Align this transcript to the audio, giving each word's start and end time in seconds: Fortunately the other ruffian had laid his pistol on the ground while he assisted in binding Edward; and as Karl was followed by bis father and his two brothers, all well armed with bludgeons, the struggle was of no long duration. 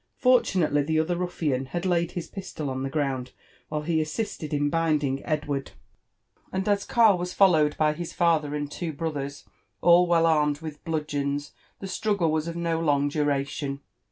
Fortunately 0.17 0.81
the 0.81 0.99
other 0.99 1.15
ruffian 1.15 1.67
had 1.67 1.85
laid 1.85 2.13
his 2.13 2.27
pistol 2.27 2.71
on 2.71 2.81
the 2.81 2.89
ground 2.89 3.33
while 3.69 3.83
he 3.83 4.01
assisted 4.01 4.51
in 4.51 4.67
binding 4.71 5.23
Edward; 5.23 5.73
and 6.51 6.67
as 6.67 6.85
Karl 6.85 7.19
was 7.19 7.33
followed 7.33 7.77
by 7.77 7.93
bis 7.93 8.11
father 8.11 8.55
and 8.55 8.67
his 8.67 8.79
two 8.79 8.93
brothers, 8.93 9.43
all 9.79 10.07
well 10.07 10.25
armed 10.25 10.59
with 10.59 10.83
bludgeons, 10.85 11.51
the 11.81 11.87
struggle 11.87 12.31
was 12.31 12.47
of 12.47 12.55
no 12.55 12.79
long 12.79 13.09
duration. 13.09 13.79